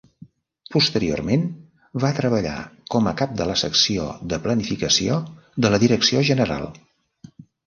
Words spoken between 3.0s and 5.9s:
a cap de la secció de Planificació de la